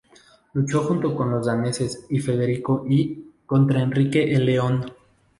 [0.53, 4.91] Luchó junto con los daneses y Federico I contra Enrique el León.